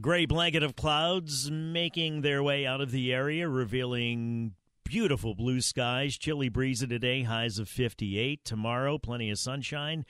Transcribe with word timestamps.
Gray 0.00 0.26
blanket 0.26 0.62
of 0.62 0.76
clouds 0.76 1.50
making 1.50 2.20
their 2.20 2.42
way 2.42 2.64
out 2.64 2.80
of 2.80 2.92
the 2.92 3.12
area, 3.12 3.48
revealing 3.48 4.54
beautiful 4.84 5.34
blue 5.34 5.60
skies. 5.60 6.16
Chilly 6.16 6.48
breezy 6.48 6.86
today, 6.86 7.22
highs 7.22 7.58
of 7.58 7.68
58. 7.68 8.44
Tomorrow, 8.44 8.98
plenty 8.98 9.28
of 9.30 9.38
sunshine. 9.38 10.04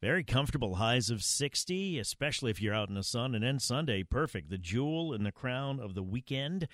Very 0.00 0.22
comfortable 0.22 0.76
highs 0.76 1.10
of 1.10 1.22
60, 1.22 1.98
especially 1.98 2.50
if 2.52 2.62
you're 2.62 2.74
out 2.74 2.88
in 2.88 2.94
the 2.94 3.02
sun. 3.02 3.34
And 3.34 3.42
then 3.42 3.58
Sunday, 3.58 4.04
perfect. 4.04 4.50
The 4.50 4.58
jewel 4.58 5.12
and 5.12 5.26
the 5.26 5.32
crown 5.32 5.80
of 5.80 5.94
the 5.94 6.02
weekend. 6.02 6.68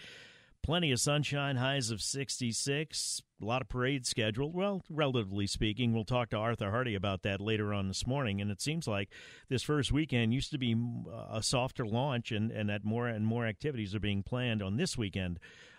Plenty 0.63 0.93
of 0.93 1.01
sunshine, 1.01 1.57
highs 1.57 1.91
of 1.91 2.03
66. 2.03 3.23
A 3.41 3.45
lot 3.45 3.63
of 3.63 3.69
parades 3.69 4.11
scheduled. 4.11 4.55
Well, 4.55 4.83
relatively 4.91 5.47
speaking, 5.47 5.95
we'll 5.95 6.05
talk 6.05 6.29
to 6.31 6.37
Arthur 6.37 6.71
Hardy 6.71 6.95
about 6.95 7.23
that 7.23 7.41
later 7.41 7.73
on 7.73 7.89
this 7.89 8.07
morning. 8.07 8.43
And 8.43 8.51
it 8.51 8.61
seems 8.61 8.87
like 8.87 9.09
this 9.49 9.63
first 9.63 9.91
weekend 9.91 10.35
used 10.35 10.51
to 10.51 10.59
be 10.59 10.77
uh, 11.11 11.39
a 11.39 11.43
softer 11.43 11.87
launch, 11.87 12.31
and, 12.31 12.51
and 12.51 12.69
that 12.69 12.85
more 12.85 13.09
and 13.09 13.27
more 13.27 13.47
activities 13.47 13.95
are 13.95 14.01
being 14.01 14.23
planned 14.23 14.63
on 14.63 14.77
this 14.77 14.99
weekend 14.99 15.39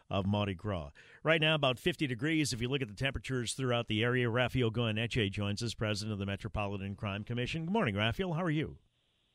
of 0.10 0.26
Mardi 0.26 0.56
Gras. 0.56 0.90
Right 1.24 1.40
now, 1.40 1.54
about 1.54 1.78
50 1.78 2.08
degrees. 2.08 2.52
If 2.52 2.60
you 2.60 2.68
look 2.68 2.82
at 2.82 2.88
the 2.88 2.96
temperatures 2.96 3.54
throughout 3.54 3.88
the 3.88 4.04
area, 4.04 4.30
Rafael 4.30 4.72
Goyeneche 4.72 5.32
joins 5.32 5.62
us, 5.62 5.76
president 5.76 6.14
of 6.14 6.20
the 6.20 6.26
Metropolitan 6.26 6.96
Crime 6.96 7.24
Commission. 7.24 7.66
Good 7.66 7.74
morning, 7.74 7.96
Rafael. 7.96 8.34
How 8.34 8.44
are 8.44 8.50
you? 8.50 8.78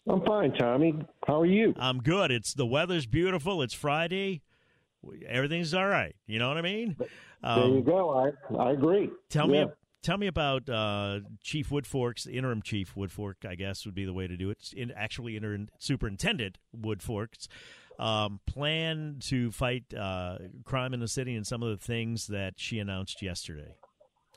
I'm 0.08 0.24
fine, 0.24 0.52
Tommy. 0.52 0.94
How 1.26 1.40
are 1.40 1.46
you? 1.46 1.72
I'm 1.78 2.02
good. 2.02 2.32
It's 2.32 2.52
the 2.52 2.66
weather's 2.66 3.06
beautiful. 3.06 3.62
It's 3.62 3.74
Friday 3.74 4.42
everything's 5.28 5.74
all 5.74 5.86
right. 5.86 6.14
You 6.26 6.38
know 6.38 6.48
what 6.48 6.58
I 6.58 6.62
mean? 6.62 6.96
Um, 7.42 7.60
there 7.60 7.78
you 7.78 7.82
go. 7.82 8.10
I 8.10 8.56
I 8.56 8.72
agree. 8.72 9.10
Tell 9.28 9.50
yeah. 9.50 9.64
me. 9.66 9.70
Tell 10.02 10.18
me 10.18 10.28
about 10.28 10.68
uh, 10.68 11.18
Chief 11.42 11.70
Woodforks, 11.70 12.32
interim 12.32 12.62
Chief 12.62 12.94
Woodfork, 12.94 13.44
I 13.44 13.56
guess 13.56 13.84
would 13.84 13.94
be 13.94 14.04
the 14.04 14.12
way 14.12 14.28
to 14.28 14.36
do 14.36 14.50
it. 14.50 14.72
In, 14.76 14.92
actually, 14.92 15.36
interim 15.36 15.68
Superintendent 15.80 16.58
Woodforks 16.80 17.48
um, 17.98 18.38
plan 18.46 19.16
to 19.22 19.50
fight 19.50 19.92
uh, 19.94 20.38
crime 20.64 20.94
in 20.94 21.00
the 21.00 21.08
city 21.08 21.34
and 21.34 21.46
some 21.46 21.62
of 21.62 21.70
the 21.70 21.84
things 21.84 22.28
that 22.28 22.54
she 22.56 22.78
announced 22.78 23.20
yesterday. 23.20 23.74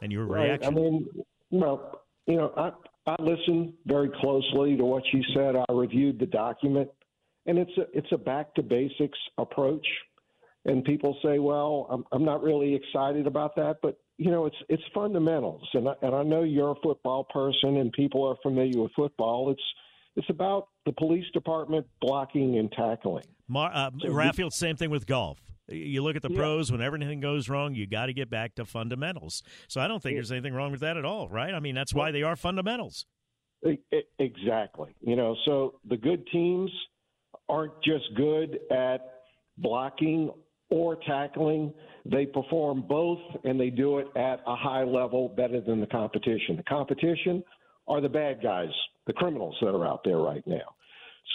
And 0.01 0.11
your 0.11 0.25
right. 0.25 0.45
reaction? 0.45 0.73
I 0.73 0.75
mean, 0.75 1.07
well, 1.51 2.01
you 2.25 2.37
know, 2.37 2.53
I, 2.57 2.71
I 3.05 3.21
listened 3.21 3.73
very 3.85 4.09
closely 4.21 4.77
to 4.77 4.85
what 4.85 5.03
she 5.11 5.23
said. 5.35 5.55
I 5.55 5.71
reviewed 5.71 6.19
the 6.19 6.25
document, 6.25 6.89
and 7.45 7.57
it's 7.57 7.77
a 7.77 7.85
it's 7.93 8.11
a 8.11 8.17
back 8.17 8.55
to 8.55 8.63
basics 8.63 9.19
approach 9.37 9.85
and 10.69 10.83
people 10.83 11.17
say, 11.23 11.39
"Well, 11.39 11.87
I'm, 11.89 12.03
I'm 12.11 12.23
not 12.23 12.43
really 12.43 12.75
excited 12.75 13.27
about 13.27 13.55
that," 13.55 13.77
but 13.81 13.99
you 14.17 14.31
know, 14.31 14.45
it's 14.45 14.55
it's 14.67 14.83
fundamentals, 14.93 15.67
and 15.73 15.87
I, 15.87 15.93
and 16.01 16.15
I 16.15 16.23
know 16.23 16.43
you're 16.43 16.71
a 16.71 16.81
football 16.83 17.25
person, 17.25 17.77
and 17.77 17.91
people 17.93 18.27
are 18.27 18.35
familiar 18.43 18.81
with 18.81 18.91
football. 18.95 19.51
It's 19.51 19.61
it's 20.15 20.29
about 20.29 20.67
the 20.85 20.91
police 20.93 21.25
department 21.33 21.87
blocking 22.01 22.57
and 22.57 22.71
tackling. 22.71 23.25
Mar- 23.47 23.71
uh, 23.73 23.91
so 23.99 24.09
Rafael, 24.09 24.51
same 24.51 24.75
thing 24.75 24.89
with 24.89 25.07
golf. 25.07 25.39
You 25.67 26.03
look 26.03 26.15
at 26.15 26.21
the 26.21 26.31
yeah. 26.31 26.37
pros. 26.37 26.71
Whenever 26.71 26.95
anything 26.95 27.19
goes 27.19 27.47
wrong, 27.47 27.75
you 27.75 27.87
got 27.87 28.07
to 28.07 28.13
get 28.13 28.29
back 28.29 28.55
to 28.55 28.65
fundamentals. 28.65 29.43
So 29.67 29.81
I 29.81 29.87
don't 29.87 30.01
think 30.01 30.13
yeah. 30.13 30.17
there's 30.17 30.31
anything 30.31 30.53
wrong 30.53 30.71
with 30.71 30.81
that 30.81 30.97
at 30.97 31.05
all, 31.05 31.29
right? 31.29 31.53
I 31.53 31.59
mean, 31.59 31.75
that's 31.75 31.93
why 31.93 32.11
they 32.11 32.23
are 32.23 32.35
fundamentals. 32.35 33.05
Exactly. 34.19 34.95
You 35.01 35.15
know, 35.15 35.35
so 35.45 35.79
the 35.87 35.97
good 35.97 36.25
teams 36.31 36.71
aren't 37.47 37.73
just 37.83 38.05
good 38.15 38.59
at 38.71 38.99
blocking 39.57 40.31
or 40.69 40.97
tackling. 41.07 41.73
They 42.05 42.25
perform 42.25 42.83
both 42.87 43.19
and 43.43 43.59
they 43.59 43.69
do 43.69 43.99
it 43.99 44.07
at 44.15 44.41
a 44.47 44.55
high 44.55 44.83
level 44.83 45.29
better 45.29 45.61
than 45.61 45.79
the 45.79 45.87
competition. 45.87 46.57
The 46.57 46.63
competition 46.63 47.43
are 47.87 48.01
the 48.01 48.09
bad 48.09 48.41
guys, 48.41 48.69
the 49.07 49.13
criminals 49.13 49.55
that 49.61 49.69
are 49.69 49.85
out 49.85 50.01
there 50.03 50.17
right 50.17 50.45
now. 50.45 50.75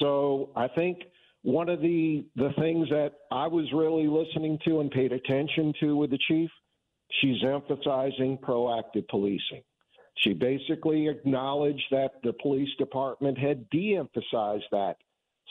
So 0.01 0.51
I 0.57 0.69
think 0.69 0.99
one 1.43 1.69
of 1.69 1.81
the 1.81 2.25
the 2.37 2.51
things 2.59 2.89
that 2.89 3.13
I 3.31 3.47
was 3.47 3.67
really 3.73 4.07
listening 4.07 4.59
to 4.67 4.81
and 4.81 4.91
paid 4.91 5.13
attention 5.13 5.75
to 5.81 5.97
with 5.97 6.11
the 6.11 6.19
chief, 6.29 6.51
she's 7.21 7.43
emphasizing 7.45 8.39
proactive 8.39 9.07
policing. 9.09 9.63
She 10.19 10.33
basically 10.33 11.09
acknowledged 11.09 11.85
that 11.91 12.13
the 12.23 12.33
police 12.35 12.69
department 12.79 13.37
had 13.37 13.69
de-emphasized 13.71 14.65
that 14.71 14.97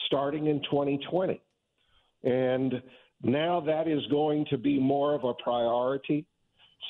starting 0.06 0.46
in 0.46 0.62
2020. 0.62 1.40
And 2.24 2.82
now 3.22 3.60
that 3.60 3.88
is 3.88 4.00
going 4.10 4.46
to 4.50 4.58
be 4.58 4.78
more 4.78 5.14
of 5.14 5.24
a 5.24 5.34
priority. 5.34 6.26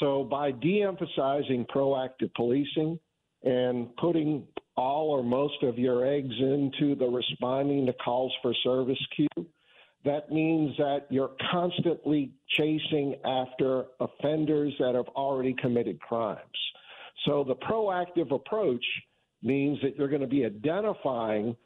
So 0.00 0.24
by 0.24 0.50
de 0.50 0.82
emphasizing 0.82 1.66
proactive 1.72 2.32
policing 2.34 2.98
and 3.42 3.94
putting 3.96 4.46
all 4.76 5.10
or 5.10 5.22
most 5.22 5.62
of 5.62 5.78
your 5.78 6.04
eggs 6.06 6.34
into 6.38 6.96
the 6.96 7.06
responding 7.06 7.86
to 7.86 7.92
calls 7.92 8.32
for 8.42 8.52
service 8.64 8.98
queue, 9.14 9.46
that 10.04 10.30
means 10.30 10.76
that 10.76 11.06
you're 11.10 11.32
constantly 11.50 12.32
chasing 12.48 13.16
after 13.24 13.84
offenders 14.00 14.74
that 14.78 14.94
have 14.94 15.08
already 15.08 15.54
committed 15.54 16.00
crimes. 16.00 16.40
So 17.24 17.44
the 17.44 17.54
proactive 17.54 18.32
approach 18.32 18.84
means 19.42 19.78
that 19.82 19.96
you're 19.96 20.08
going 20.08 20.20
to 20.20 20.26
be 20.26 20.44
identifying 20.44 21.56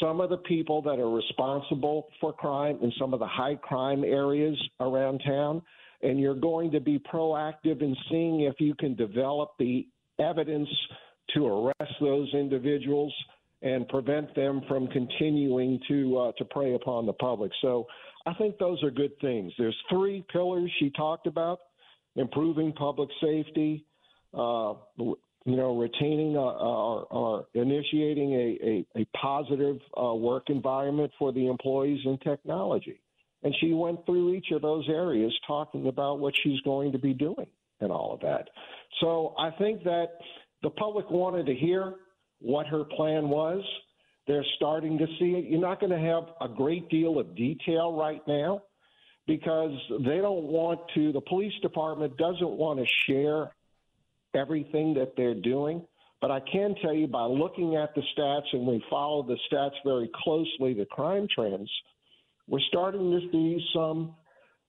some 0.00 0.20
of 0.20 0.30
the 0.30 0.38
people 0.38 0.82
that 0.82 0.98
are 0.98 1.10
responsible 1.10 2.08
for 2.20 2.32
crime 2.32 2.78
in 2.82 2.92
some 2.98 3.12
of 3.12 3.20
the 3.20 3.26
high 3.26 3.54
crime 3.56 4.04
areas 4.04 4.56
around 4.80 5.20
town, 5.26 5.62
and 6.02 6.18
you're 6.18 6.34
going 6.34 6.70
to 6.70 6.80
be 6.80 6.98
proactive 6.98 7.82
in 7.82 7.96
seeing 8.10 8.40
if 8.40 8.54
you 8.58 8.74
can 8.74 8.94
develop 8.94 9.52
the 9.58 9.86
evidence 10.18 10.68
to 11.34 11.46
arrest 11.46 11.92
those 12.00 12.32
individuals 12.34 13.12
and 13.62 13.88
prevent 13.88 14.34
them 14.34 14.60
from 14.68 14.86
continuing 14.88 15.80
to 15.88 16.18
uh, 16.18 16.32
to 16.38 16.44
prey 16.44 16.74
upon 16.74 17.06
the 17.06 17.12
public. 17.14 17.50
So 17.62 17.86
I 18.26 18.34
think 18.34 18.58
those 18.58 18.82
are 18.82 18.90
good 18.90 19.18
things. 19.20 19.52
There's 19.58 19.76
three 19.90 20.24
pillars 20.30 20.70
she 20.78 20.90
talked 20.90 21.26
about: 21.26 21.60
improving 22.16 22.72
public 22.72 23.08
safety, 23.22 23.84
uh, 24.34 24.74
you 25.44 25.56
know, 25.56 25.76
retaining 25.76 26.36
or, 26.36 27.06
or 27.10 27.46
initiating 27.54 28.32
a, 28.32 28.86
a, 28.96 29.02
a 29.02 29.04
positive 29.16 29.78
uh, 30.00 30.14
work 30.14 30.48
environment 30.48 31.10
for 31.18 31.32
the 31.32 31.46
employees 31.48 32.00
in 32.04 32.18
technology. 32.18 33.00
And 33.42 33.54
she 33.60 33.74
went 33.74 34.06
through 34.06 34.34
each 34.34 34.50
of 34.52 34.62
those 34.62 34.88
areas 34.88 35.32
talking 35.46 35.86
about 35.86 36.18
what 36.18 36.32
she's 36.42 36.60
going 36.62 36.92
to 36.92 36.98
be 36.98 37.12
doing 37.12 37.46
and 37.80 37.92
all 37.92 38.14
of 38.14 38.20
that. 38.20 38.48
So 39.00 39.34
I 39.38 39.50
think 39.50 39.84
that 39.84 40.12
the 40.62 40.70
public 40.70 41.10
wanted 41.10 41.44
to 41.46 41.54
hear 41.54 41.96
what 42.40 42.66
her 42.66 42.84
plan 42.84 43.28
was. 43.28 43.62
They're 44.26 44.44
starting 44.56 44.96
to 44.96 45.06
see 45.18 45.32
it. 45.32 45.44
You're 45.50 45.60
not 45.60 45.78
going 45.78 45.92
to 45.92 45.98
have 45.98 46.24
a 46.40 46.48
great 46.48 46.88
deal 46.88 47.18
of 47.18 47.36
detail 47.36 47.92
right 47.92 48.22
now 48.26 48.62
because 49.26 49.72
they 49.90 50.18
don't 50.18 50.44
want 50.44 50.80
to, 50.94 51.12
the 51.12 51.20
police 51.20 51.52
department 51.60 52.16
doesn't 52.16 52.50
want 52.50 52.78
to 52.80 52.86
share 53.06 53.50
everything 54.34 54.94
that 54.94 55.14
they're 55.16 55.34
doing. 55.34 55.82
But 56.20 56.30
I 56.30 56.40
can 56.40 56.74
tell 56.80 56.94
you 56.94 57.06
by 57.06 57.24
looking 57.24 57.76
at 57.76 57.94
the 57.94 58.02
stats, 58.16 58.46
and 58.52 58.66
we 58.66 58.82
follow 58.88 59.22
the 59.22 59.36
stats 59.52 59.74
very 59.84 60.10
closely, 60.22 60.72
the 60.72 60.86
crime 60.86 61.26
trends, 61.34 61.70
we're 62.48 62.60
starting 62.68 63.10
to 63.10 63.20
see 63.30 63.66
some 63.74 64.14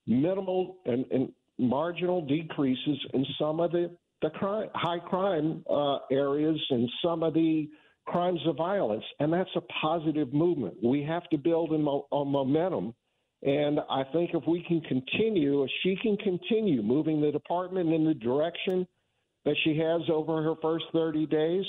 minimal 0.06 0.78
and, 0.86 1.04
and 1.10 1.32
marginal 1.58 2.24
decreases 2.26 2.98
in 3.14 3.24
some 3.38 3.60
of 3.60 3.72
the, 3.72 3.90
the 4.22 4.30
crime, 4.30 4.68
high 4.74 4.98
crime 4.98 5.64
uh, 5.68 5.98
areas 6.10 6.60
and 6.70 6.88
some 7.02 7.22
of 7.22 7.34
the 7.34 7.68
crimes 8.06 8.40
of 8.46 8.56
violence, 8.56 9.04
and 9.18 9.32
that's 9.32 9.50
a 9.56 9.60
positive 9.80 10.32
movement. 10.32 10.74
We 10.82 11.02
have 11.02 11.28
to 11.30 11.38
build 11.38 11.70
mo- 11.78 12.06
a 12.12 12.24
momentum. 12.24 12.94
And 13.42 13.80
I 13.90 14.02
think 14.12 14.30
if 14.32 14.44
we 14.46 14.62
can 14.62 14.80
continue, 14.82 15.62
if 15.64 15.70
she 15.82 15.96
can 16.00 16.16
continue 16.18 16.82
moving 16.82 17.20
the 17.20 17.30
department 17.30 17.92
in 17.92 18.04
the 18.04 18.14
direction 18.14 18.86
that 19.46 19.56
she 19.62 19.78
has 19.78 20.02
over 20.10 20.42
her 20.42 20.54
first 20.60 20.84
30 20.92 21.24
days, 21.26 21.64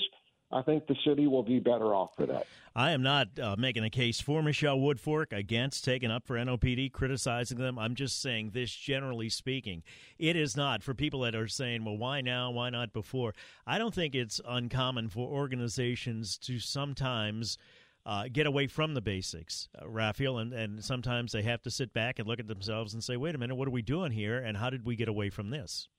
I 0.51 0.63
think 0.63 0.87
the 0.87 0.95
city 1.05 1.27
will 1.27 1.43
be 1.43 1.59
better 1.59 1.93
off 1.93 2.09
for 2.17 2.25
that. 2.25 2.47
I 2.75 2.91
am 2.91 3.03
not 3.03 3.27
uh, 3.39 3.55
making 3.57 3.83
a 3.83 3.89
case 3.89 4.19
for 4.19 4.41
Michelle 4.41 4.77
Woodfork 4.77 5.31
against 5.31 5.85
taking 5.85 6.09
up 6.09 6.25
for 6.25 6.37
NOPD, 6.37 6.91
criticizing 6.91 7.59
them. 7.59 7.77
I'm 7.77 7.95
just 7.95 8.21
saying 8.21 8.51
this 8.53 8.71
generally 8.71 9.29
speaking. 9.29 9.83
It 10.17 10.35
is 10.35 10.57
not 10.57 10.83
for 10.83 10.93
people 10.93 11.21
that 11.21 11.35
are 11.35 11.47
saying, 11.47 11.85
well, 11.85 11.97
why 11.97 12.21
now? 12.21 12.49
Why 12.49 12.71
not 12.71 12.93
before? 12.93 13.35
I 13.65 13.77
don't 13.77 13.93
think 13.93 14.15
it's 14.15 14.41
uncommon 14.47 15.09
for 15.09 15.27
organizations 15.27 16.37
to 16.39 16.59
sometimes. 16.59 17.57
Uh, 18.05 18.23
get 18.31 18.47
away 18.47 18.67
from 18.67 18.93
the 18.93 19.01
basics, 19.01 19.67
uh, 19.81 19.85
Rafael, 19.85 20.37
and, 20.37 20.53
and 20.53 20.81
sometimes 20.81 21.33
they 21.33 21.41
have 21.41 21.61
to 21.63 21.69
sit 21.69 21.91
back 21.91 22.19
and 22.19 22.25
look 22.25 22.39
at 22.39 22.47
themselves 22.47 22.93
and 22.93 23.03
say, 23.03 23.17
wait 23.17 23.35
a 23.35 23.37
minute, 23.37 23.55
what 23.55 23.67
are 23.67 23.71
we 23.71 23.81
doing 23.81 24.13
here, 24.13 24.37
and 24.37 24.55
how 24.55 24.69
did 24.69 24.85
we 24.85 24.95
get 24.95 25.09
away 25.09 25.29
from 25.29 25.49
this? 25.49 25.89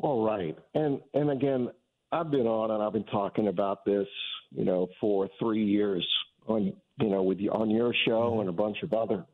All 0.00 0.24
right, 0.24 0.56
and 0.74 1.00
and 1.14 1.30
again, 1.30 1.70
I've 2.12 2.30
been 2.30 2.46
on 2.46 2.70
and 2.70 2.82
I've 2.82 2.92
been 2.92 3.04
talking 3.04 3.48
about 3.48 3.84
this, 3.84 4.06
you 4.50 4.64
know, 4.64 4.88
for 5.00 5.28
three 5.38 5.64
years 5.64 6.06
on, 6.46 6.72
you 6.98 7.08
know, 7.08 7.22
with 7.22 7.38
you 7.38 7.50
on 7.50 7.70
your 7.70 7.94
show 8.06 8.30
mm-hmm. 8.30 8.40
and 8.40 8.48
a 8.48 8.52
bunch 8.52 8.78
of 8.82 8.92
other 8.92 9.24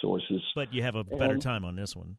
sources. 0.00 0.40
But 0.54 0.72
you 0.72 0.82
have 0.82 0.94
a 0.94 1.04
better 1.04 1.34
and, 1.34 1.42
time 1.42 1.64
on 1.64 1.76
this 1.76 1.94
one. 1.94 2.16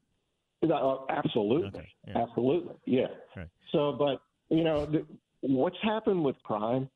Uh, 0.63 0.97
absolutely, 1.09 1.67
okay. 1.67 1.89
yeah. 2.07 2.17
absolutely, 2.21 2.75
yeah. 2.85 3.07
Right. 3.35 3.49
So, 3.71 3.93
but 3.93 4.21
you 4.55 4.63
know, 4.63 4.85
the, 4.85 5.05
what's 5.41 5.77
happened 5.81 6.23
with 6.23 6.35
crime 6.43 6.89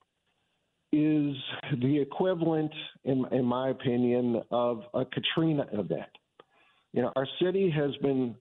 is 0.94 1.36
the 1.82 2.00
equivalent, 2.00 2.72
in, 3.04 3.26
in 3.32 3.44
my 3.44 3.70
opinion, 3.70 4.42
of 4.52 4.84
a 4.94 5.04
Katrina 5.06 5.68
event. 5.74 6.10
You 6.94 7.02
know, 7.02 7.12
our 7.16 7.28
city 7.42 7.70
has 7.70 7.96
been 7.98 8.36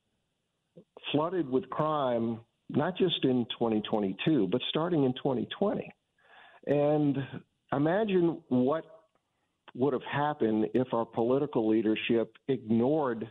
flooded 1.10 1.48
with 1.48 1.68
crime 1.70 2.40
not 2.68 2.96
just 2.96 3.24
in 3.24 3.46
2022, 3.58 4.48
but 4.50 4.60
starting 4.68 5.04
in 5.04 5.12
2020. 5.14 5.92
And 6.66 7.16
imagine 7.72 8.42
what 8.48 8.84
would 9.74 9.92
have 9.92 10.02
happened 10.02 10.68
if 10.74 10.88
our 10.92 11.04
political 11.04 11.68
leadership 11.68 12.32
ignored 12.48 13.28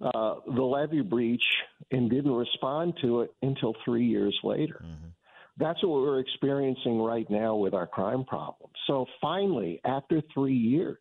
uh, 0.00 0.34
the 0.46 0.62
levee 0.62 1.00
breach 1.00 1.44
and 1.90 2.10
didn't 2.10 2.32
respond 2.32 2.94
to 3.00 3.20
it 3.22 3.32
until 3.42 3.74
three 3.84 4.04
years 4.04 4.36
later. 4.42 4.82
Mm-hmm. 4.84 5.08
That's 5.56 5.82
what 5.84 6.02
we're 6.02 6.18
experiencing 6.18 7.00
right 7.00 7.28
now 7.30 7.54
with 7.54 7.74
our 7.74 7.86
crime 7.86 8.24
problem. 8.24 8.70
So 8.88 9.06
finally, 9.20 9.80
after 9.84 10.20
three 10.34 10.56
years, 10.56 10.98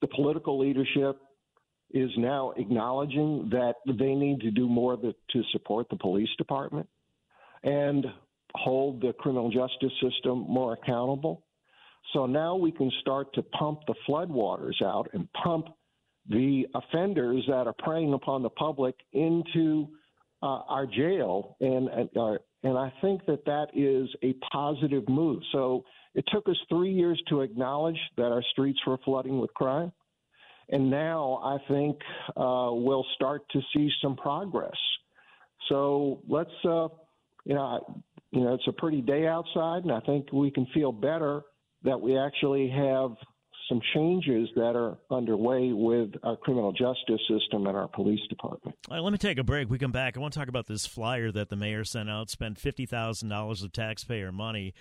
the 0.00 0.08
political 0.08 0.58
leadership 0.58 1.18
is 1.92 2.10
now 2.16 2.52
acknowledging 2.56 3.48
that 3.50 3.74
they 3.86 4.14
need 4.14 4.40
to 4.40 4.50
do 4.50 4.68
more 4.68 4.96
to 4.96 5.42
support 5.52 5.88
the 5.90 5.96
police 5.96 6.28
department 6.38 6.88
and 7.62 8.06
hold 8.54 9.00
the 9.00 9.12
criminal 9.14 9.50
justice 9.50 9.92
system 10.02 10.44
more 10.48 10.74
accountable. 10.74 11.44
So 12.12 12.26
now 12.26 12.56
we 12.56 12.70
can 12.70 12.90
start 13.00 13.32
to 13.34 13.42
pump 13.42 13.80
the 13.86 13.94
floodwaters 14.08 14.82
out 14.82 15.08
and 15.12 15.28
pump 15.32 15.68
the 16.28 16.66
offenders 16.74 17.44
that 17.48 17.66
are 17.66 17.74
preying 17.78 18.12
upon 18.12 18.42
the 18.42 18.50
public 18.50 18.94
into 19.12 19.88
uh, 20.42 20.62
our 20.68 20.86
jail, 20.86 21.56
and 21.60 21.88
uh, 22.16 22.34
and 22.62 22.78
I 22.78 22.92
think 23.00 23.24
that 23.26 23.44
that 23.46 23.68
is 23.74 24.08
a 24.22 24.34
positive 24.52 25.08
move. 25.08 25.42
So 25.52 25.84
it 26.14 26.24
took 26.32 26.48
us 26.48 26.56
three 26.68 26.92
years 26.92 27.22
to 27.28 27.40
acknowledge 27.40 27.98
that 28.16 28.26
our 28.26 28.42
streets 28.52 28.78
were 28.86 28.98
flooding 29.04 29.38
with 29.38 29.52
crime. 29.54 29.92
And 30.68 30.90
now 30.90 31.40
I 31.44 31.58
think 31.72 31.98
uh, 32.36 32.70
we'll 32.72 33.06
start 33.14 33.42
to 33.52 33.60
see 33.74 33.90
some 34.02 34.16
progress. 34.16 34.76
So 35.68 36.20
let's, 36.28 36.50
uh, 36.64 36.88
you 37.44 37.54
know, 37.54 38.02
you 38.30 38.40
know, 38.40 38.54
it's 38.54 38.66
a 38.66 38.72
pretty 38.72 39.00
day 39.00 39.26
outside, 39.26 39.84
and 39.84 39.92
I 39.92 40.00
think 40.00 40.32
we 40.32 40.50
can 40.50 40.66
feel 40.74 40.92
better 40.92 41.42
that 41.84 42.00
we 42.00 42.18
actually 42.18 42.68
have 42.70 43.10
some 43.68 43.80
changes 43.94 44.48
that 44.56 44.76
are 44.76 44.98
underway 45.10 45.72
with 45.72 46.10
our 46.22 46.36
criminal 46.36 46.72
justice 46.72 47.20
system 47.28 47.66
and 47.66 47.76
our 47.76 47.88
police 47.88 48.20
department. 48.28 48.76
All 48.88 48.96
right, 48.96 49.02
let 49.02 49.12
me 49.12 49.18
take 49.18 49.38
a 49.38 49.44
break. 49.44 49.70
We 49.70 49.78
come 49.78 49.92
back. 49.92 50.16
I 50.16 50.20
want 50.20 50.34
to 50.34 50.38
talk 50.38 50.48
about 50.48 50.66
this 50.66 50.84
flyer 50.84 51.30
that 51.32 51.48
the 51.48 51.56
mayor 51.56 51.84
sent 51.84 52.10
out. 52.10 52.28
Spent 52.28 52.58
fifty 52.58 52.86
thousand 52.86 53.28
dollars 53.28 53.62
of 53.62 53.72
taxpayer 53.72 54.32
money. 54.32 54.74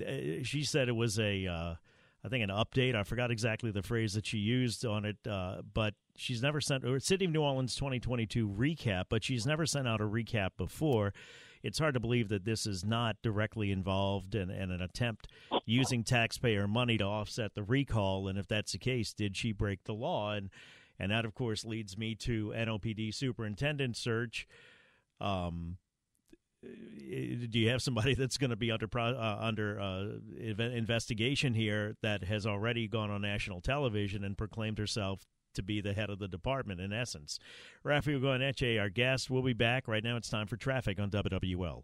Uh, 0.00 0.42
she 0.42 0.64
said 0.64 0.88
it 0.88 0.96
was 0.96 1.18
a. 1.18 1.46
Uh, 1.46 1.74
I 2.24 2.28
think 2.28 2.44
an 2.44 2.50
update. 2.50 2.94
I 2.94 3.02
forgot 3.02 3.30
exactly 3.30 3.70
the 3.70 3.82
phrase 3.82 4.14
that 4.14 4.26
she 4.26 4.38
used 4.38 4.86
on 4.86 5.04
it, 5.04 5.16
uh, 5.28 5.62
but 5.74 5.94
she's 6.16 6.42
never 6.42 6.60
sent 6.60 6.84
or 6.84 7.00
City 7.00 7.24
of 7.24 7.32
New 7.32 7.42
Orleans 7.42 7.74
2022 7.74 8.48
recap, 8.48 9.04
but 9.08 9.24
she's 9.24 9.46
never 9.46 9.66
sent 9.66 9.88
out 9.88 10.00
a 10.00 10.04
recap 10.04 10.50
before. 10.56 11.12
It's 11.62 11.78
hard 11.78 11.94
to 11.94 12.00
believe 12.00 12.28
that 12.28 12.44
this 12.44 12.66
is 12.66 12.84
not 12.84 13.16
directly 13.22 13.70
involved 13.70 14.34
in, 14.34 14.50
in 14.50 14.70
an 14.70 14.82
attempt 14.82 15.28
using 15.64 16.02
taxpayer 16.02 16.66
money 16.66 16.98
to 16.98 17.04
offset 17.04 17.54
the 17.54 17.62
recall. 17.62 18.26
And 18.26 18.36
if 18.36 18.48
that's 18.48 18.72
the 18.72 18.78
case, 18.78 19.12
did 19.12 19.36
she 19.36 19.52
break 19.52 19.84
the 19.84 19.94
law? 19.94 20.32
And 20.32 20.50
and 20.98 21.10
that, 21.10 21.24
of 21.24 21.34
course, 21.34 21.64
leads 21.64 21.98
me 21.98 22.14
to 22.16 22.52
NOPD 22.54 23.12
superintendent 23.14 23.96
search. 23.96 24.46
Um, 25.20 25.78
do 26.62 27.58
you 27.58 27.68
have 27.68 27.82
somebody 27.82 28.14
that's 28.18 28.38
going 28.38 28.50
to 28.50 28.56
be 28.56 28.70
under 28.70 28.88
uh, 28.96 29.38
under 29.40 29.80
uh, 29.80 30.04
investigation 30.38 31.54
here 31.54 31.96
that 32.02 32.24
has 32.24 32.46
already 32.46 32.88
gone 32.88 33.10
on 33.10 33.22
national 33.22 33.60
television 33.60 34.24
and 34.24 34.38
proclaimed 34.38 34.78
herself 34.78 35.26
to 35.54 35.62
be 35.62 35.80
the 35.80 35.92
head 35.92 36.08
of 36.08 36.18
the 36.18 36.28
department 36.28 36.80
in 36.80 36.92
essence? 36.92 37.38
Rafael 37.82 38.20
Goyeneche, 38.20 38.80
our 38.80 38.88
guest, 38.88 39.30
will 39.30 39.42
be 39.42 39.52
back. 39.52 39.88
Right 39.88 40.02
now, 40.02 40.16
it's 40.16 40.30
time 40.30 40.46
for 40.46 40.56
traffic 40.56 40.98
on 40.98 41.10
WWL. 41.10 41.82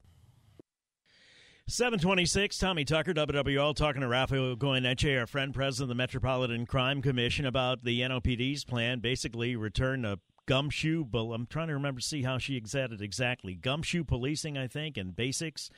726, 1.70 2.56
Tommy 2.56 2.86
Tucker, 2.86 3.12
WWL, 3.12 3.76
talking 3.76 4.00
to 4.00 4.08
Rafael 4.08 4.56
Goyeneche, 4.56 5.20
our 5.20 5.26
friend, 5.26 5.52
president 5.52 5.84
of 5.84 5.88
the 5.88 5.94
Metropolitan 5.96 6.64
Crime 6.64 7.02
Commission, 7.02 7.44
about 7.44 7.84
the 7.84 8.00
NOPD's 8.00 8.64
plan, 8.64 9.00
basically 9.00 9.54
return 9.54 10.00
to 10.04 10.18
gumshoe. 10.48 11.04
But 11.04 11.26
I'm 11.26 11.46
trying 11.46 11.68
to 11.68 11.74
remember 11.74 12.00
to 12.00 12.06
see 12.06 12.22
how 12.22 12.38
she 12.38 12.60
said 12.64 12.92
it 12.92 13.00
exactly. 13.00 13.54
Gumshoe 13.54 14.02
policing, 14.02 14.58
I 14.58 14.66
think, 14.66 14.96
and 14.96 15.14
basics, 15.14 15.70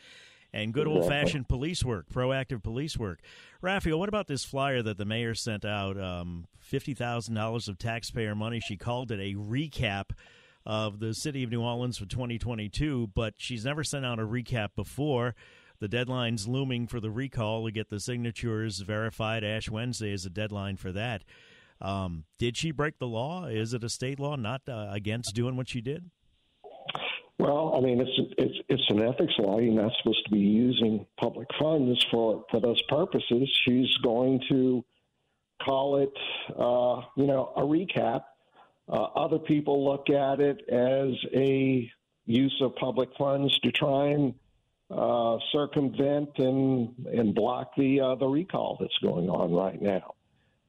and 0.53 0.73
good 0.73 0.87
old 0.87 1.07
fashioned 1.07 1.49
police 1.49 1.85
work, 1.85 2.09
proactive 2.09 2.63
police 2.63 2.97
work. 2.97 3.21
Rafael, 3.61 3.99
what 3.99 4.09
about 4.09 4.27
this 4.29 4.45
flyer 4.45 4.83
that 4.83 4.97
the 4.97 5.05
mayor 5.05 5.35
sent 5.35 5.65
out? 5.65 6.01
Um, 6.01 6.47
Fifty 6.59 6.95
thousand 6.95 7.35
dollars 7.35 7.69
of 7.69 7.79
taxpayer 7.79 8.35
money. 8.35 8.61
She 8.61 8.77
called 8.77 9.11
it 9.11 9.19
a 9.19 9.35
recap 9.35 10.11
of 10.65 11.01
the 11.01 11.15
city 11.15 11.43
of 11.43 11.51
New 11.51 11.63
Orleans 11.63 11.99
for 11.99 12.07
2022, 12.07 13.11
but 13.15 13.35
she's 13.39 13.65
never 13.65 13.83
sent 13.83 14.05
out 14.07 14.21
a 14.21 14.27
recap 14.27 14.69
before. 14.77 15.35
The 15.81 15.89
deadline's 15.89 16.47
looming 16.47 16.87
for 16.87 17.01
the 17.01 17.11
recall 17.11 17.65
to 17.65 17.73
get 17.73 17.89
the 17.89 17.99
signatures 17.99 18.81
verified. 18.81 19.43
Ash 19.43 19.71
Wednesday 19.71 20.13
is 20.13 20.25
the 20.25 20.31
deadline 20.31 20.77
for 20.77 20.93
that. 20.93 21.25
Um, 21.81 22.25
did 22.39 22.57
she 22.57 22.71
break 22.71 22.99
the 22.99 23.07
law? 23.07 23.47
Is 23.47 23.73
it 23.75 23.85
a 23.85 23.89
state 23.89 24.21
law 24.21 24.37
not 24.37 24.63
uh, 24.69 24.89
against 24.91 25.35
doing 25.35 25.57
what 25.57 25.69
she 25.69 25.81
did? 25.81 26.11
Well, 27.39 27.75
I 27.75 27.81
mean, 27.81 28.01
it's 28.03 28.35
it's 28.37 28.59
it's 28.69 28.91
an 28.91 29.03
ethics 29.03 29.33
law. 29.39 29.59
You're 29.59 29.73
not 29.73 29.93
supposed 29.99 30.23
to 30.27 30.31
be 30.31 30.41
using 30.41 31.07
public 31.19 31.49
funds 31.59 32.05
for 32.11 32.45
for 32.51 32.61
those 32.61 32.81
purposes. 32.83 33.49
She's 33.65 33.97
going 34.03 34.43
to 34.51 34.85
call 35.63 35.97
it, 35.97 36.13
uh, 36.51 37.01
you 37.17 37.27
know, 37.27 37.53
a 37.57 37.63
recap. 37.63 38.25
Uh, 38.91 39.05
other 39.15 39.39
people 39.39 39.85
look 39.85 40.11
at 40.11 40.41
it 40.41 40.69
as 40.69 41.15
a 41.35 41.91
use 42.27 42.57
of 42.61 42.77
public 42.77 43.09
funds 43.17 43.59
to 43.61 43.73
try 43.73 44.09
and 44.09 44.35
uh, 44.91 45.39
circumvent 45.53 46.31
and 46.37 46.95
and 47.07 47.35
block 47.35 47.71
the 47.77 48.01
uh, 48.01 48.15
the 48.17 48.27
recall 48.27 48.77
that's 48.79 48.99
going 49.03 49.31
on 49.31 49.53
right 49.53 49.81
now. 49.81 50.15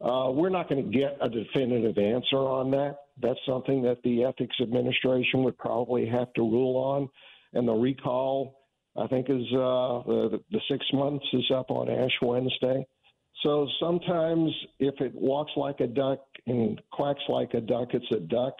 Uh, 0.03 0.31
we're 0.31 0.49
not 0.49 0.67
going 0.67 0.83
to 0.83 0.97
get 0.97 1.17
a 1.21 1.29
definitive 1.29 1.97
answer 1.97 2.37
on 2.37 2.71
that. 2.71 2.97
That's 3.21 3.39
something 3.47 3.83
that 3.83 4.01
the 4.03 4.23
Ethics 4.23 4.55
Administration 4.61 5.43
would 5.43 5.57
probably 5.57 6.07
have 6.07 6.33
to 6.33 6.41
rule 6.41 6.77
on. 6.77 7.09
And 7.53 7.67
the 7.67 7.73
recall, 7.73 8.61
I 8.97 9.05
think, 9.07 9.29
is 9.29 9.43
uh, 9.53 10.01
the, 10.07 10.41
the 10.51 10.59
six 10.69 10.83
months 10.93 11.25
is 11.33 11.51
up 11.53 11.69
on 11.69 11.89
Ash 11.89 12.17
Wednesday. 12.21 12.85
So 13.43 13.67
sometimes 13.79 14.51
if 14.79 14.99
it 15.01 15.13
walks 15.13 15.51
like 15.55 15.79
a 15.81 15.87
duck 15.87 16.19
and 16.47 16.81
quacks 16.91 17.21
like 17.29 17.53
a 17.53 17.61
duck, 17.61 17.89
it's 17.93 18.11
a 18.11 18.19
duck. 18.19 18.53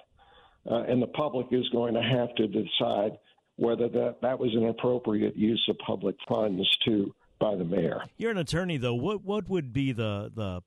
Uh, 0.70 0.84
and 0.84 1.02
the 1.02 1.08
public 1.08 1.48
is 1.52 1.68
going 1.70 1.96
to 1.96 2.04
have 2.04 2.34
to 2.36 2.48
decide 2.48 3.18
whether 3.56 3.90
that, 3.90 4.18
that 4.22 4.38
was 4.38 4.54
an 4.54 4.70
appropriate 4.70 5.36
use 5.36 5.64
of 5.70 5.78
public 5.80 6.16
funds 6.28 6.68
to 6.86 7.14
by 7.40 7.56
the 7.56 7.64
mayor. 7.64 8.04
You're 8.18 8.32
an 8.32 8.38
attorney, 8.38 8.78
though. 8.78 8.94
What 8.94 9.24
what 9.24 9.50
would 9.50 9.74
be 9.74 9.92
the 9.92 10.32
the 10.34 10.62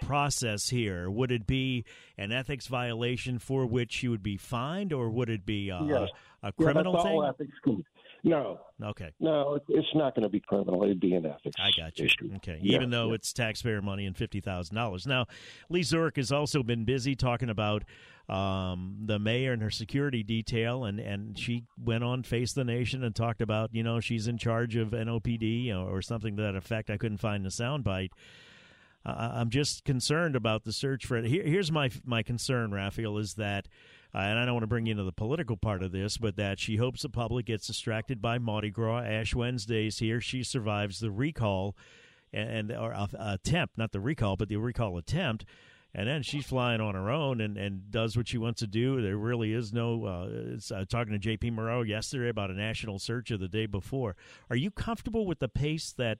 process 0.00 0.68
here? 0.68 1.10
Would 1.10 1.32
it 1.32 1.46
be 1.46 1.84
an 2.18 2.32
ethics 2.32 2.66
violation 2.66 3.38
for 3.38 3.66
which 3.66 4.02
you 4.02 4.10
would 4.10 4.22
be 4.22 4.36
fined, 4.36 4.92
or 4.92 5.10
would 5.10 5.30
it 5.30 5.44
be 5.44 5.70
a, 5.70 5.82
yes. 5.82 6.08
a 6.42 6.52
criminal 6.52 6.94
yeah, 6.96 7.02
thing? 7.02 7.24
Ethics 7.28 7.86
No. 8.24 8.60
Okay. 8.82 9.12
No, 9.20 9.58
it's 9.68 9.94
not 9.94 10.14
going 10.14 10.24
to 10.24 10.28
be 10.28 10.40
criminal. 10.40 10.82
It'd 10.84 11.00
be 11.00 11.14
an 11.14 11.26
ethics. 11.26 11.56
I 11.58 11.70
got 11.76 11.98
you. 11.98 12.06
Issue. 12.06 12.30
Okay. 12.36 12.58
Yeah, 12.60 12.76
Even 12.76 12.90
though 12.90 13.08
yeah. 13.08 13.14
it's 13.14 13.32
taxpayer 13.32 13.82
money 13.82 14.06
and 14.06 14.16
fifty 14.16 14.40
thousand 14.40 14.76
dollars. 14.76 15.06
Now, 15.06 15.26
Lee 15.68 15.82
Zurik 15.82 16.16
has 16.16 16.32
also 16.32 16.62
been 16.62 16.84
busy 16.84 17.14
talking 17.14 17.50
about 17.50 17.84
um, 18.28 18.96
the 19.04 19.18
mayor 19.18 19.52
and 19.52 19.62
her 19.62 19.70
security 19.70 20.22
detail, 20.22 20.84
and, 20.84 20.98
and 20.98 21.38
she 21.38 21.64
went 21.82 22.02
on 22.02 22.24
Face 22.24 22.52
the 22.52 22.64
Nation 22.64 23.04
and 23.04 23.14
talked 23.14 23.40
about 23.40 23.70
you 23.72 23.82
know 23.82 24.00
she's 24.00 24.26
in 24.26 24.38
charge 24.38 24.76
of 24.76 24.88
NOPD 24.90 25.72
or, 25.72 25.98
or 25.98 26.02
something 26.02 26.36
to 26.36 26.42
that 26.42 26.56
effect. 26.56 26.90
I 26.90 26.96
couldn't 26.96 27.18
find 27.18 27.44
the 27.44 27.50
soundbite. 27.50 28.10
Uh, 29.06 29.30
I'm 29.34 29.50
just 29.50 29.84
concerned 29.84 30.34
about 30.34 30.64
the 30.64 30.72
search 30.72 31.06
for 31.06 31.16
it. 31.16 31.26
Here, 31.26 31.44
here's 31.44 31.70
my 31.70 31.90
my 32.04 32.22
concern, 32.24 32.72
Rafael, 32.72 33.18
is 33.18 33.34
that, 33.34 33.68
uh, 34.12 34.18
and 34.18 34.38
I 34.38 34.44
don't 34.44 34.54
want 34.54 34.64
to 34.64 34.68
bring 34.68 34.86
you 34.86 34.90
into 34.90 35.04
the 35.04 35.12
political 35.12 35.56
part 35.56 35.82
of 35.82 35.92
this, 35.92 36.16
but 36.16 36.36
that 36.36 36.58
she 36.58 36.76
hopes 36.76 37.02
the 37.02 37.08
public 37.08 37.46
gets 37.46 37.68
distracted 37.68 38.20
by 38.20 38.38
Mardi 38.38 38.70
Gras, 38.70 39.02
Ash 39.04 39.34
Wednesdays. 39.34 40.00
Here, 40.00 40.20
she 40.20 40.42
survives 40.42 40.98
the 40.98 41.12
recall, 41.12 41.76
and, 42.32 42.50
and 42.70 42.72
or 42.72 42.92
uh, 42.92 43.06
attempt, 43.16 43.78
not 43.78 43.92
the 43.92 44.00
recall, 44.00 44.34
but 44.34 44.48
the 44.48 44.56
recall 44.56 44.98
attempt. 44.98 45.44
And 45.94 46.06
then 46.06 46.22
she's 46.22 46.44
flying 46.44 46.82
on 46.82 46.94
her 46.94 47.08
own 47.08 47.40
and, 47.40 47.56
and 47.56 47.90
does 47.90 48.18
what 48.18 48.28
she 48.28 48.36
wants 48.36 48.60
to 48.60 48.66
do. 48.66 49.00
There 49.00 49.16
really 49.16 49.54
is 49.54 49.72
no. 49.72 50.04
Uh, 50.04 50.28
it's, 50.54 50.70
uh, 50.70 50.84
talking 50.86 51.12
to 51.12 51.18
J.P. 51.18 51.52
Morrell 51.52 51.86
yesterday 51.86 52.28
about 52.28 52.50
a 52.50 52.54
national 52.54 52.98
search 52.98 53.30
of 53.30 53.40
the 53.40 53.48
day 53.48 53.64
before. 53.64 54.14
Are 54.50 54.56
you 54.56 54.70
comfortable 54.70 55.26
with 55.26 55.38
the 55.38 55.48
pace 55.48 55.94
that 55.96 56.18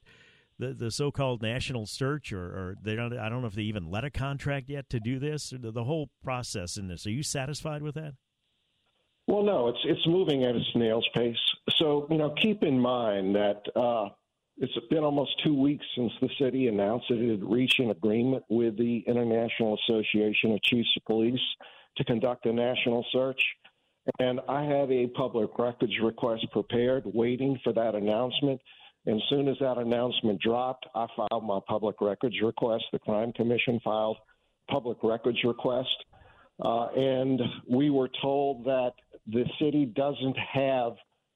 the 0.58 0.74
the 0.74 0.90
so-called 0.90 1.42
national 1.42 1.86
search, 1.86 2.32
or, 2.32 2.44
or 2.44 2.76
they 2.82 2.94
don't. 2.96 3.16
I 3.16 3.28
don't 3.28 3.42
know 3.42 3.48
if 3.48 3.54
they 3.54 3.62
even 3.62 3.90
let 3.90 4.04
a 4.04 4.10
contract 4.10 4.68
yet 4.68 4.88
to 4.90 5.00
do 5.00 5.18
this. 5.18 5.52
The, 5.58 5.70
the 5.70 5.84
whole 5.84 6.10
process 6.22 6.76
in 6.76 6.88
this. 6.88 7.06
Are 7.06 7.10
you 7.10 7.22
satisfied 7.22 7.82
with 7.82 7.94
that? 7.94 8.14
Well, 9.26 9.42
no, 9.42 9.68
it's 9.68 9.78
it's 9.84 10.06
moving 10.06 10.44
at 10.44 10.54
a 10.54 10.60
snail's 10.72 11.08
pace. 11.14 11.36
So 11.76 12.06
you 12.10 12.18
know, 12.18 12.34
keep 12.40 12.62
in 12.62 12.78
mind 12.78 13.34
that 13.34 13.62
uh, 13.74 14.08
it's 14.58 14.72
been 14.88 15.04
almost 15.04 15.32
two 15.44 15.54
weeks 15.54 15.84
since 15.96 16.12
the 16.20 16.30
city 16.38 16.68
announced 16.68 17.06
that 17.08 17.18
it 17.18 17.30
had 17.30 17.44
reached 17.44 17.78
an 17.80 17.90
agreement 17.90 18.44
with 18.48 18.78
the 18.78 19.04
International 19.06 19.76
Association 19.86 20.52
of 20.52 20.62
Chiefs 20.62 20.88
of 20.96 21.04
Police 21.04 21.40
to 21.96 22.04
conduct 22.04 22.46
a 22.46 22.52
national 22.52 23.04
search. 23.12 23.40
And 24.18 24.40
I 24.48 24.62
have 24.64 24.90
a 24.90 25.08
public 25.08 25.58
records 25.58 25.92
request 26.00 26.46
prepared, 26.52 27.02
waiting 27.06 27.58
for 27.64 27.72
that 27.72 27.94
announcement. 27.94 28.60
And 29.06 29.16
as 29.16 29.28
soon 29.28 29.48
as 29.48 29.56
that 29.60 29.78
announcement 29.78 30.40
dropped, 30.40 30.86
I 30.94 31.06
filed 31.16 31.44
my 31.44 31.60
public 31.66 32.00
records 32.00 32.36
request. 32.42 32.84
The 32.92 32.98
Crime 32.98 33.32
Commission 33.32 33.80
filed 33.84 34.18
public 34.68 34.98
records 35.02 35.38
request. 35.44 35.96
Uh, 36.62 36.86
and 36.86 37.40
we 37.68 37.90
were 37.90 38.10
told 38.20 38.64
that 38.64 38.92
the 39.26 39.44
city 39.60 39.86
doesn't 39.86 40.36
have 40.36 40.92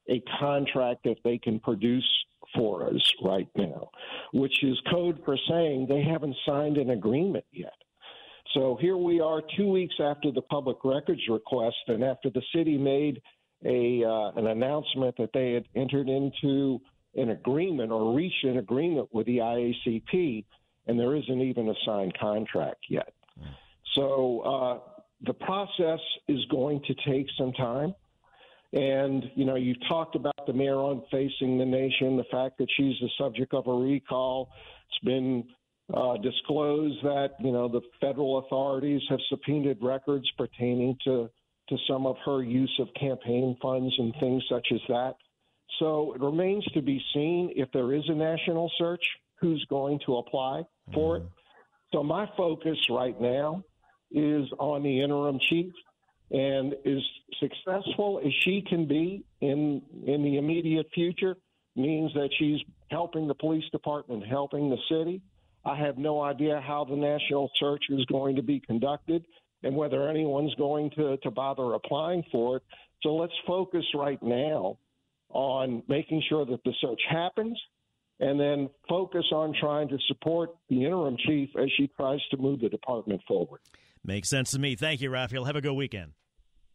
a 0.09 0.21
contract 0.41 1.05
that 1.05 1.19
they 1.23 1.39
can 1.39 1.61
produce 1.61 2.09
for 2.55 2.89
us 2.89 3.13
right 3.23 3.49
now, 3.55 3.91
which 4.33 4.65
is 4.65 4.77
code 4.91 5.21
for 5.25 5.37
saying 5.49 5.87
they 5.89 6.03
haven't 6.03 6.35
signed 6.45 6.79
an 6.79 6.91
agreement 6.91 7.45
yet. 7.53 7.75
So 8.55 8.77
here 8.81 8.97
we 8.97 9.21
are, 9.21 9.43
two 9.57 9.71
weeks 9.71 9.95
after 10.01 10.33
the 10.33 10.43
public 10.43 10.79
records 10.85 11.21
request, 11.29 11.77
and 11.87 12.03
after 12.03 12.31
the 12.31 12.43
city 12.53 12.77
made 12.77 13.23
a 13.65 14.03
uh, 14.03 14.31
an 14.37 14.49
announcement 14.49 15.15
that 15.19 15.31
they 15.33 15.53
had 15.53 15.67
entered 15.77 16.09
into 16.09 16.81
an 17.15 17.31
agreement 17.31 17.93
or 17.93 18.15
reach 18.15 18.33
an 18.45 18.59
agreement 18.59 19.09
with 19.13 19.27
the 19.27 19.39
IACP, 19.39 20.45
and 20.87 20.99
there 20.99 21.15
isn't 21.17 21.41
even 21.41 21.69
a 21.69 21.75
signed 21.85 22.17
contract 22.19 22.85
yet. 22.89 23.13
So 23.95 24.41
uh, 24.41 25.01
the 25.27 25.35
process 25.35 26.01
is 26.29 26.39
going 26.51 26.83
to 26.87 26.95
take 27.09 27.27
some 27.37 27.53
time. 27.53 27.95
And, 28.73 29.25
you 29.35 29.45
know, 29.45 29.57
you've 29.57 29.81
talked 29.89 30.15
about 30.15 30.47
the 30.47 30.53
mayor 30.53 30.77
on 30.77 31.03
facing 31.11 31.59
the 31.59 31.65
nation, 31.65 32.17
the 32.17 32.25
fact 32.31 32.59
that 32.59 32.69
she's 32.77 32.95
the 33.01 33.09
subject 33.19 33.53
of 33.53 33.67
a 33.67 33.75
recall. 33.75 34.51
It's 34.89 35.05
been 35.05 35.45
uh, 35.93 36.17
disclosed 36.19 37.03
that, 37.03 37.31
you 37.41 37.51
know, 37.51 37.69
the 37.69 37.81
federal 38.01 38.39
authorities 38.39 39.03
have 39.09 39.19
subpoenaed 39.29 39.79
records 39.83 40.31
pertaining 40.39 40.97
to, 41.05 41.29
to 41.69 41.77
some 41.89 42.07
of 42.07 42.17
her 42.25 42.45
use 42.45 42.73
of 42.79 42.87
campaign 42.99 43.57
funds 43.61 43.93
and 43.99 44.15
things 44.21 44.45
such 44.49 44.69
as 44.73 44.81
that. 44.89 45.17
So 45.79 46.13
it 46.15 46.21
remains 46.21 46.65
to 46.75 46.83
be 46.83 47.03
seen 47.15 47.53
if 47.57 47.71
there 47.73 47.95
is 47.95 48.03
a 48.09 48.15
national 48.15 48.71
search, 48.77 49.05
who's 49.41 49.65
going 49.71 49.99
to 50.07 50.19
apply 50.19 50.63
for 50.93 51.17
it. 51.17 51.23
So 51.93 52.03
my 52.03 52.29
focus 52.37 52.77
right 52.91 53.19
now 53.21 53.65
is 54.11 54.47
on 54.59 54.83
the 54.83 55.03
interim 55.03 55.39
chief 55.49 55.73
and 56.31 56.75
as 56.85 57.03
successful 57.41 58.21
as 58.25 58.33
she 58.41 58.63
can 58.69 58.87
be 58.87 59.25
in 59.41 59.83
in 60.07 60.23
the 60.23 60.37
immediate 60.37 60.87
future 60.95 61.37
means 61.75 62.13
that 62.15 62.31
she's 62.39 62.61
helping 62.91 63.27
the 63.27 63.35
police 63.35 63.65
department, 63.73 64.25
helping 64.27 64.71
the 64.71 64.79
city. 64.89 65.21
I 65.65 65.77
have 65.77 65.99
no 65.99 66.21
idea 66.23 66.61
how 66.61 66.85
the 66.85 66.97
national 66.97 67.51
search 67.57 67.85
is 67.89 68.05
going 68.07 68.37
to 68.37 68.43
be 68.43 68.61
conducted 68.61 69.25
and 69.63 69.75
whether 69.77 70.09
anyone's 70.09 70.55
going 70.55 70.91
to, 70.97 71.17
to 71.19 71.31
bother 71.31 71.75
applying 71.75 72.25
for 72.33 72.59
it. 72.59 72.63
So 73.03 73.15
let's 73.15 73.33
focus 73.47 73.85
right 73.95 74.23
now 74.23 74.79
on 75.31 75.83
making 75.89 76.23
sure 76.29 76.45
that 76.47 76.63
the 76.65 76.73
search 76.81 77.01
happens 77.09 77.59
and 78.21 78.39
then 78.39 78.69
focus 78.89 79.25
on 79.33 79.55
trying 79.59 79.89
to 79.89 79.99
support 80.07 80.51
the 80.69 80.85
interim 80.85 81.17
chief 81.27 81.49
as 81.59 81.69
she 81.77 81.89
tries 81.97 82.21
to 82.31 82.37
move 82.37 82.61
the 82.61 82.69
department 82.69 83.21
forward. 83.27 83.61
Makes 84.05 84.29
sense 84.29 84.51
to 84.53 84.59
me. 84.59 84.77
Thank 84.77 85.01
you, 85.01 85.11
Rafael. 85.11 85.45
Have 85.45 85.57
a 85.57 85.61
good 85.61 85.75
weekend. 85.75 86.13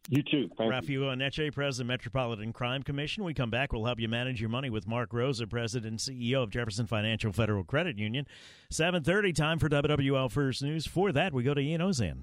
You 0.08 0.22
too. 0.22 0.48
Thank 0.56 0.70
Rafael 0.70 1.16
Neche, 1.16 1.52
President, 1.52 1.88
Metropolitan 1.88 2.52
Crime 2.52 2.82
Commission. 2.82 3.24
We 3.24 3.34
come 3.34 3.50
back. 3.50 3.72
We'll 3.72 3.84
help 3.84 3.98
you 3.98 4.08
manage 4.08 4.40
your 4.40 4.50
money 4.50 4.70
with 4.70 4.86
Mark 4.86 5.12
Rosa, 5.12 5.46
President 5.46 5.90
and 5.90 5.98
CEO 5.98 6.44
of 6.44 6.50
Jefferson 6.50 6.86
Financial 6.86 7.32
Federal 7.32 7.64
Credit 7.64 7.98
Union. 7.98 8.26
7.30, 8.72 9.34
time 9.34 9.58
for 9.58 9.68
WWL 9.68 10.30
First 10.30 10.62
News. 10.62 10.86
For 10.86 11.10
that, 11.10 11.32
we 11.32 11.42
go 11.42 11.54
to 11.54 11.60
Ian 11.60 11.80
Ozan. 11.80 12.22